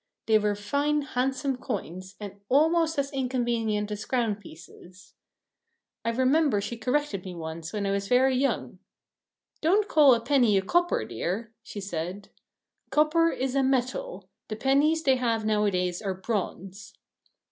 [0.25, 5.13] They were fine handsome coins, and almost as inconvenient as crown pieces.
[6.03, 8.79] I remember she corrected me once when I was very young.
[9.61, 12.29] "Don't call a penny a copper, dear," she said;
[12.89, 14.27] "copper is a metal.
[14.47, 16.95] The pennies they have nowadays are bronze."